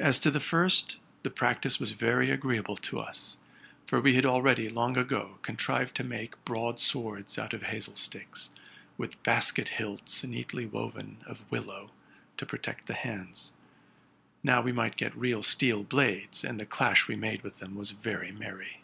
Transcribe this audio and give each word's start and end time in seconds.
As 0.00 0.18
to 0.18 0.30
the 0.32 0.40
first, 0.40 0.96
the 1.22 1.30
practice 1.30 1.78
was 1.78 1.92
very 1.92 2.30
agreeable 2.32 2.76
to 2.78 2.98
us; 2.98 3.36
for 3.86 4.00
we 4.00 4.16
had 4.16 4.26
already, 4.26 4.68
long 4.68 4.96
ago, 4.98 5.38
contrived 5.42 5.94
to 5.94 6.02
make 6.02 6.44
broad 6.44 6.80
swords 6.80 7.38
out 7.38 7.54
of 7.54 7.62
hazel 7.62 7.94
sticks, 7.94 8.50
with 8.98 9.22
basket 9.22 9.68
hilts 9.68 10.24
neatly 10.24 10.66
woven 10.66 11.18
of 11.28 11.48
willow, 11.48 11.92
to 12.38 12.44
protect 12.44 12.86
the 12.88 12.94
hands. 12.94 13.52
Now 14.42 14.60
we 14.62 14.72
might 14.72 14.96
get 14.96 15.16
real 15.16 15.44
steel 15.44 15.84
blades, 15.84 16.42
and 16.44 16.60
the 16.60 16.66
clash 16.66 17.06
we 17.06 17.14
made 17.14 17.42
with 17.42 17.60
them 17.60 17.76
was 17.76 17.92
very 17.92 18.32
merry. 18.32 18.80